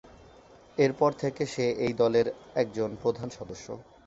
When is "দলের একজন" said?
1.93-2.89